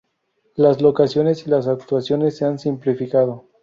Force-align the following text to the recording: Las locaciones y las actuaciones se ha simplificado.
Las 0.55 0.81
locaciones 0.81 1.45
y 1.45 1.51
las 1.51 1.67
actuaciones 1.67 2.37
se 2.37 2.45
ha 2.45 2.57
simplificado. 2.57 3.45